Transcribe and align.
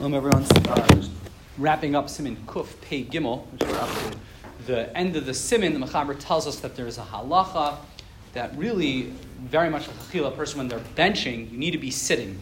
Hello, 0.00 0.16
everyone. 0.16 0.46
Uh, 0.66 1.02
wrapping 1.58 1.94
up 1.94 2.06
Siman 2.06 2.34
Kuf 2.46 2.68
Pei 2.80 3.04
Gimel, 3.04 3.44
which 3.52 3.68
we're 3.68 3.76
up 3.76 3.90
to 3.90 4.16
the 4.66 4.96
end 4.96 5.14
of 5.14 5.26
the 5.26 5.32
Siman. 5.32 5.74
The 5.74 5.86
Mechaber 5.86 6.18
tells 6.18 6.46
us 6.46 6.58
that 6.60 6.74
there 6.74 6.86
is 6.86 6.96
a 6.96 7.02
halacha 7.02 7.76
that 8.32 8.56
really, 8.56 9.12
very 9.42 9.68
much 9.68 9.88
like 9.88 10.24
a 10.24 10.30
person 10.30 10.56
when 10.56 10.68
they're 10.68 10.78
benching, 10.96 11.52
you 11.52 11.58
need 11.58 11.72
to 11.72 11.78
be 11.78 11.90
sitting. 11.90 12.40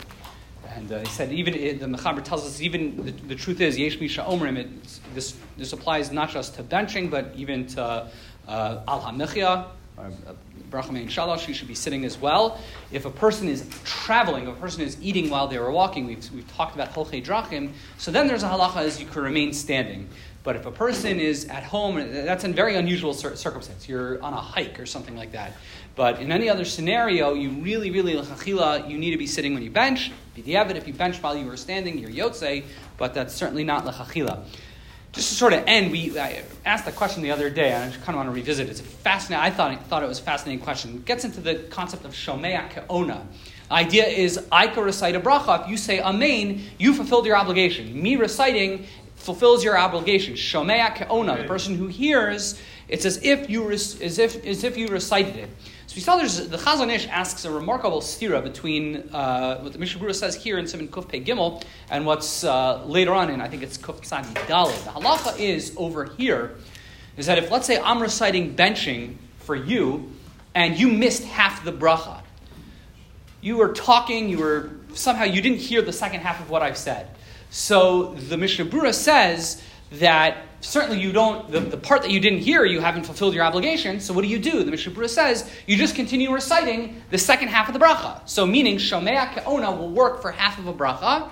And 0.68 0.92
uh, 0.92 1.00
he 1.00 1.06
said, 1.06 1.32
even 1.32 1.52
the 1.80 1.86
Mechaber 1.86 2.22
tells 2.22 2.46
us, 2.46 2.60
even 2.60 3.04
the, 3.04 3.10
the 3.10 3.34
truth 3.34 3.60
is, 3.60 3.76
Yesh 3.76 3.98
Misha 3.98 4.22
Omrim, 4.22 4.68
this, 5.12 5.34
this 5.56 5.72
applies 5.72 6.12
not 6.12 6.30
just 6.30 6.54
to 6.54 6.62
benching, 6.62 7.10
but 7.10 7.32
even 7.34 7.66
to 7.66 8.08
uh, 8.46 8.84
Al 8.86 9.00
HaMichya, 9.00 9.66
Bracha 10.70 10.90
Me'ein 10.90 11.08
Shalosh, 11.08 11.48
you 11.48 11.54
should 11.54 11.68
be 11.68 11.74
sitting 11.74 12.04
as 12.04 12.18
well. 12.18 12.60
If 12.92 13.04
a 13.04 13.10
person 13.10 13.48
is 13.48 13.68
traveling, 13.84 14.48
if 14.48 14.56
a 14.56 14.60
person 14.60 14.82
is 14.82 14.96
eating 15.00 15.30
while 15.30 15.48
they 15.48 15.58
were 15.58 15.70
walking, 15.70 16.06
we've, 16.06 16.30
we've 16.32 16.50
talked 16.54 16.74
about 16.74 16.92
Holchei 16.92 17.24
Drachim, 17.24 17.72
so 17.96 18.10
then 18.10 18.26
there's 18.26 18.42
a 18.42 18.48
halacha 18.48 18.78
as 18.78 19.00
you 19.00 19.06
can 19.06 19.22
remain 19.22 19.52
standing. 19.52 20.08
But 20.44 20.56
if 20.56 20.66
a 20.66 20.70
person 20.70 21.20
is 21.20 21.46
at 21.46 21.62
home, 21.62 21.96
that's 21.96 22.44
a 22.44 22.48
very 22.48 22.76
unusual 22.76 23.12
circumstance. 23.12 23.88
You're 23.88 24.22
on 24.22 24.32
a 24.32 24.40
hike 24.40 24.80
or 24.80 24.86
something 24.86 25.16
like 25.16 25.32
that. 25.32 25.52
But 25.94 26.20
in 26.20 26.32
any 26.32 26.48
other 26.48 26.64
scenario, 26.64 27.34
you 27.34 27.50
really, 27.50 27.90
really, 27.90 28.12
you 28.12 28.98
need 28.98 29.10
to 29.10 29.18
be 29.18 29.26
sitting 29.26 29.52
when 29.52 29.62
you 29.62 29.70
bench. 29.70 30.10
B'diavad, 30.36 30.76
if 30.76 30.86
you 30.86 30.94
bench 30.94 31.22
while 31.22 31.36
you 31.36 31.44
were 31.44 31.56
standing, 31.56 31.98
you're 31.98 32.10
yotze, 32.10 32.64
but 32.96 33.14
that's 33.14 33.34
certainly 33.34 33.64
not 33.64 33.84
lechachila 33.84 34.44
just 35.12 35.30
to 35.30 35.34
sort 35.34 35.52
of 35.52 35.64
end, 35.66 35.90
we 35.90 36.18
I 36.18 36.44
asked 36.64 36.84
the 36.84 36.92
question 36.92 37.22
the 37.22 37.30
other 37.30 37.50
day, 37.50 37.72
and 37.72 37.84
I 37.84 37.88
just 37.88 38.00
kind 38.04 38.10
of 38.10 38.16
want 38.16 38.28
to 38.28 38.34
revisit 38.34 38.66
it. 38.66 38.70
It's 38.70 38.80
a 38.80 38.84
fascinating. 38.84 39.42
I 39.42 39.50
thought 39.50 39.82
thought 39.86 40.02
it 40.02 40.08
was 40.08 40.20
a 40.20 40.22
fascinating 40.22 40.62
question. 40.62 40.96
It 40.96 41.04
gets 41.04 41.24
into 41.24 41.40
the 41.40 41.54
concept 41.70 42.04
of 42.04 42.12
shomea 42.12 42.70
ke'ona. 42.70 43.24
Idea 43.70 44.06
is 44.06 44.46
I 44.50 44.66
could 44.68 44.84
recite 44.84 45.14
a 45.14 45.20
bracha. 45.20 45.64
If 45.64 45.68
you 45.68 45.76
say 45.76 46.00
amen, 46.00 46.62
you 46.78 46.94
fulfilled 46.94 47.26
your 47.26 47.36
obligation. 47.36 48.00
Me 48.00 48.16
reciting 48.16 48.86
fulfills 49.18 49.62
your 49.62 49.78
obligation. 49.78 50.34
Shomea 50.34 50.94
ke'ona, 50.96 51.38
the 51.38 51.44
person 51.44 51.74
who 51.76 51.86
hears, 51.86 52.60
it's 52.88 53.04
as 53.04 53.22
if 53.22 53.50
you 53.50 53.70
as 53.70 54.18
if 54.18 54.44
as 54.44 54.64
if 54.64 54.76
you 54.76 54.88
recited 54.88 55.36
it. 55.36 55.50
So 55.86 55.94
we 55.94 56.00
saw 56.00 56.16
there's 56.16 56.48
the 56.48 56.56
Chazon 56.56 56.92
Ish 56.92 57.06
asks 57.08 57.44
a 57.44 57.50
remarkable 57.50 58.00
stira 58.00 58.42
between 58.42 59.08
uh, 59.12 59.58
what 59.60 59.72
the 59.72 59.78
Mishnah 59.78 60.00
Berurah 60.00 60.14
says 60.14 60.34
here 60.34 60.58
in 60.58 60.66
Simon 60.66 60.88
Kuf 60.88 61.08
Pei 61.08 61.20
Gimel 61.22 61.62
and 61.90 62.06
what's 62.06 62.44
uh, 62.44 62.84
later 62.84 63.12
on 63.12 63.30
in 63.30 63.40
I 63.40 63.48
think 63.48 63.62
it's 63.62 63.76
Kuf 63.76 64.00
Tzadi 64.00 64.32
Dalet. 64.46 64.84
The 64.84 64.90
halacha 64.90 65.38
is 65.38 65.74
over 65.76 66.04
here 66.04 66.56
is 67.16 67.26
that 67.26 67.38
if 67.38 67.50
let's 67.50 67.66
say 67.66 67.78
I'm 67.78 68.00
reciting 68.00 68.54
benching 68.54 69.16
for 69.38 69.56
you 69.56 70.10
and 70.54 70.78
you 70.78 70.88
missed 70.88 71.24
half 71.24 71.64
the 71.64 71.72
bracha, 71.72 72.22
you 73.40 73.56
were 73.56 73.72
talking, 73.72 74.28
you 74.28 74.38
were 74.38 74.70
somehow 74.94 75.24
you 75.24 75.42
didn't 75.42 75.58
hear 75.58 75.82
the 75.82 75.92
second 75.92 76.20
half 76.20 76.40
of 76.40 76.50
what 76.50 76.62
I've 76.62 76.78
said. 76.78 77.08
So 77.50 78.14
the 78.14 78.36
Mishnah 78.36 78.66
Berurah 78.66 78.94
says 78.94 79.62
that 79.92 80.36
certainly 80.60 81.00
you 81.00 81.12
don't, 81.12 81.50
the, 81.50 81.60
the 81.60 81.76
part 81.76 82.02
that 82.02 82.10
you 82.10 82.20
didn't 82.20 82.40
hear, 82.40 82.64
you 82.64 82.80
haven't 82.80 83.04
fulfilled 83.04 83.34
your 83.34 83.44
obligation. 83.44 84.00
So 84.00 84.12
what 84.12 84.22
do 84.22 84.28
you 84.28 84.38
do? 84.38 84.64
The 84.64 84.70
Mishnah 84.70 84.92
Berurah 84.92 85.08
says 85.08 85.50
you 85.66 85.76
just 85.76 85.94
continue 85.94 86.32
reciting 86.32 87.02
the 87.10 87.18
second 87.18 87.48
half 87.48 87.68
of 87.68 87.74
the 87.74 87.80
bracha. 87.80 88.28
So 88.28 88.46
meaning 88.46 88.76
Shomea 88.76 89.32
Ke'ona 89.32 89.76
will 89.76 89.90
work 89.90 90.20
for 90.20 90.30
half 90.30 90.58
of 90.58 90.66
a 90.66 90.74
bracha. 90.74 91.30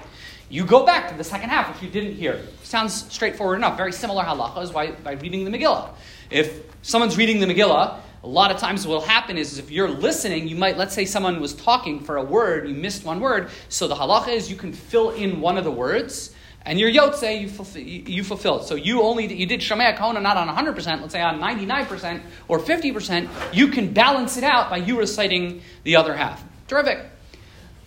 You 0.48 0.64
go 0.64 0.86
back 0.86 1.10
to 1.10 1.16
the 1.16 1.24
second 1.24 1.50
half, 1.50 1.74
which 1.74 1.82
you 1.82 1.90
didn't 1.90 2.16
hear. 2.16 2.40
Sounds 2.62 3.12
straightforward 3.12 3.58
enough. 3.58 3.76
Very 3.76 3.92
similar 3.92 4.22
halacha 4.22 4.62
is 4.62 4.72
why, 4.72 4.92
by 4.92 5.12
reading 5.12 5.44
the 5.44 5.50
Megillah. 5.50 5.90
If 6.30 6.62
someone's 6.82 7.16
reading 7.16 7.40
the 7.40 7.46
Megillah, 7.46 7.98
a 8.26 8.28
lot 8.28 8.50
of 8.50 8.58
times 8.58 8.84
what 8.84 8.94
will 8.94 9.06
happen 9.06 9.38
is, 9.38 9.52
is 9.52 9.58
if 9.60 9.70
you're 9.70 9.88
listening, 9.88 10.48
you 10.48 10.56
might, 10.56 10.76
let's 10.76 10.92
say 10.92 11.04
someone 11.04 11.40
was 11.40 11.54
talking 11.54 12.00
for 12.00 12.16
a 12.16 12.24
word, 12.24 12.68
you 12.68 12.74
missed 12.74 13.04
one 13.04 13.20
word. 13.20 13.50
So 13.68 13.86
the 13.86 13.94
halacha 13.94 14.28
is 14.28 14.50
you 14.50 14.56
can 14.56 14.72
fill 14.72 15.10
in 15.10 15.40
one 15.40 15.56
of 15.56 15.62
the 15.62 15.70
words 15.70 16.34
and 16.62 16.80
your 16.80 16.90
yotze 16.90 17.40
you, 17.40 17.48
fulfill, 17.48 17.82
you 17.82 18.24
fulfilled. 18.24 18.66
So 18.66 18.74
you 18.74 19.02
only 19.02 19.32
you 19.32 19.46
did 19.46 19.60
shomea 19.60 19.96
ke'ona 19.96 20.20
not 20.20 20.36
on 20.36 20.48
100%, 20.48 21.00
let's 21.00 21.12
say 21.12 21.22
on 21.22 21.38
99% 21.38 22.20
or 22.48 22.58
50%, 22.58 23.28
you 23.54 23.68
can 23.68 23.92
balance 23.92 24.36
it 24.36 24.42
out 24.42 24.70
by 24.70 24.78
you 24.78 24.98
reciting 24.98 25.62
the 25.84 25.94
other 25.94 26.16
half. 26.16 26.42
Terrific. 26.66 27.08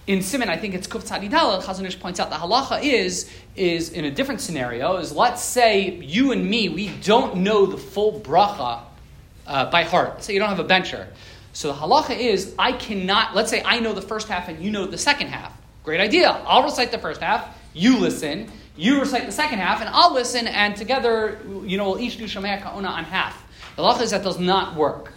In 0.08 0.22
Simon, 0.22 0.48
I 0.48 0.56
think 0.56 0.74
it's 0.74 0.88
Kuf 0.88 1.06
Tzadidal, 1.06 1.62
Chazon 1.62 1.86
Ish 1.86 2.00
points 2.00 2.22
out 2.22 2.30
the 2.30 2.38
halacha 2.38 2.82
is, 2.82 3.30
is 3.58 3.92
in 3.92 4.06
a 4.06 4.12
different 4.12 4.40
scenario, 4.40 4.96
is 4.96 5.12
let's 5.12 5.44
say 5.44 5.96
you 5.98 6.32
and 6.32 6.50
me, 6.50 6.70
we 6.70 6.88
don't 6.88 7.36
know 7.44 7.66
the 7.66 7.78
full 7.78 8.22
bracha 8.22 8.84
uh, 9.50 9.70
by 9.70 9.84
heart. 9.84 10.12
Let's 10.14 10.28
say 10.28 10.34
you 10.34 10.40
don't 10.40 10.50
have 10.50 10.60
a 10.60 10.64
bencher. 10.64 11.08
So 11.52 11.74
the 11.74 11.78
halacha 11.78 12.18
is, 12.18 12.54
I 12.58 12.72
cannot, 12.72 13.36
let's 13.36 13.50
say 13.50 13.62
I 13.66 13.80
know 13.80 13.94
the 13.94 14.02
first 14.02 14.30
half 14.30 14.48
and 14.48 14.64
you 14.64 14.72
know 14.72 14.86
the 14.86 14.98
second 14.98 15.28
half. 15.28 15.52
Great 15.84 16.00
idea. 16.00 16.30
I'll 16.30 16.64
recite 16.64 16.92
the 16.92 17.00
first 17.00 17.20
half, 17.20 17.58
you 17.74 17.98
listen, 17.98 18.52
you 18.78 19.00
recite 19.00 19.26
the 19.26 19.32
second 19.32 19.60
half, 19.60 19.82
and 19.82 19.90
I'll 19.90 20.14
listen, 20.14 20.48
and 20.48 20.76
together, 20.76 21.40
you 21.66 21.78
know, 21.78 21.90
we'll 21.90 22.00
each 22.00 22.18
do 22.18 22.26
Shomea 22.26 22.62
Ka'ona 22.62 22.88
on 22.88 23.04
half. 23.04 23.44
The 23.76 23.82
law 23.82 24.00
is 24.00 24.12
that 24.12 24.24
does 24.24 24.40
not 24.40 24.76
work. 24.76 25.12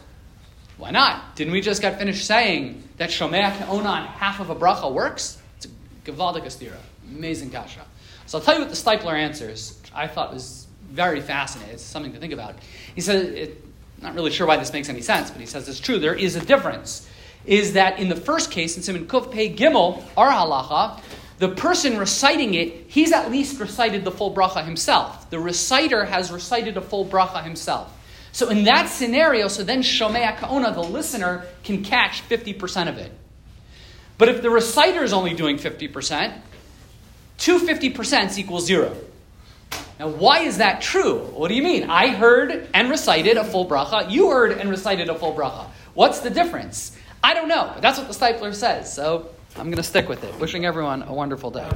Why 0.78 0.90
not? 0.90 1.36
Didn't 1.36 1.52
we 1.52 1.60
just 1.60 1.82
get 1.82 1.98
finished 1.98 2.26
saying 2.26 2.82
that 2.96 3.10
Shomea 3.10 3.56
Ka'ona 3.58 3.88
on 3.88 4.06
half 4.06 4.40
of 4.40 4.50
a 4.50 4.54
bracha 4.54 4.92
works? 4.92 5.40
It's 5.58 5.66
a 5.66 6.10
Gavaldik 6.10 6.44
Astira. 6.44 6.78
Amazing 7.08 7.50
kasha. 7.50 7.82
So 8.26 8.38
I'll 8.38 8.44
tell 8.44 8.54
you 8.54 8.60
what 8.60 8.70
the 8.70 8.76
Steipler 8.76 9.12
answers, 9.12 9.78
which 9.82 9.92
I 9.94 10.06
thought 10.06 10.32
was 10.32 10.66
very 10.90 11.20
fascinating. 11.20 11.74
It's 11.74 11.82
something 11.82 12.12
to 12.12 12.18
think 12.18 12.32
about. 12.32 12.56
He 12.94 13.00
said, 13.00 13.26
it, 13.26 13.64
not 14.02 14.14
really 14.14 14.30
sure 14.30 14.46
why 14.46 14.56
this 14.56 14.72
makes 14.72 14.88
any 14.88 15.00
sense, 15.00 15.30
but 15.30 15.40
he 15.40 15.46
says 15.46 15.68
it's 15.68 15.80
true. 15.80 15.98
There 15.98 16.14
is 16.14 16.36
a 16.36 16.44
difference. 16.44 17.08
Is 17.44 17.72
that 17.72 17.98
in 17.98 18.08
the 18.08 18.16
first 18.16 18.50
case, 18.50 18.76
in 18.76 18.82
Simon 18.82 19.06
Kuf 19.06 19.32
Pei 19.32 19.54
Gimel, 19.54 20.02
our 20.16 20.30
halacha, 20.30 21.00
the 21.38 21.48
person 21.48 21.98
reciting 21.98 22.54
it, 22.54 22.86
he's 22.88 23.10
at 23.12 23.30
least 23.30 23.58
recited 23.58 24.04
the 24.04 24.12
full 24.12 24.32
bracha 24.34 24.64
himself. 24.64 25.28
The 25.30 25.40
reciter 25.40 26.04
has 26.04 26.30
recited 26.30 26.76
a 26.76 26.80
full 26.80 27.04
bracha 27.04 27.42
himself. 27.42 27.92
So 28.30 28.48
in 28.48 28.64
that 28.64 28.88
scenario, 28.88 29.48
so 29.48 29.62
then 29.62 29.82
Shomea 29.82 30.36
Kaona, 30.36 30.72
the 30.72 30.82
listener, 30.82 31.44
can 31.64 31.82
catch 31.82 32.26
50% 32.28 32.88
of 32.88 32.96
it. 32.96 33.12
But 34.18 34.28
if 34.28 34.40
the 34.40 34.50
reciter 34.50 35.02
is 35.02 35.12
only 35.12 35.34
doing 35.34 35.58
50%, 35.58 36.32
two 37.38 37.58
50% 37.58 38.38
equals 38.38 38.64
zero. 38.64 38.96
Now, 40.02 40.08
why 40.08 40.40
is 40.40 40.58
that 40.58 40.80
true? 40.80 41.18
What 41.32 41.46
do 41.46 41.54
you 41.54 41.62
mean? 41.62 41.88
I 41.88 42.08
heard 42.08 42.68
and 42.74 42.90
recited 42.90 43.36
a 43.36 43.44
full 43.44 43.68
bracha. 43.68 44.10
You 44.10 44.30
heard 44.30 44.50
and 44.50 44.68
recited 44.68 45.08
a 45.08 45.14
full 45.14 45.32
bracha. 45.32 45.68
What's 45.94 46.18
the 46.18 46.28
difference? 46.28 46.96
I 47.22 47.34
don't 47.34 47.46
know, 47.46 47.72
that's 47.80 48.00
what 48.00 48.08
the 48.08 48.14
Steipler 48.14 48.52
says. 48.52 48.92
So 48.92 49.28
I'm 49.54 49.66
going 49.66 49.76
to 49.76 49.82
stick 49.84 50.08
with 50.08 50.24
it. 50.24 50.36
Wishing 50.40 50.66
everyone 50.66 51.04
a 51.04 51.14
wonderful 51.14 51.52
day. 51.52 51.70